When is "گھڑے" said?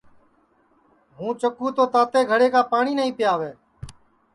2.31-2.47